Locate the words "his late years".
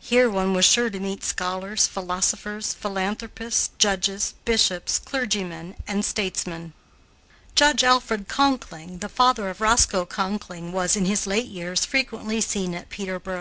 11.04-11.84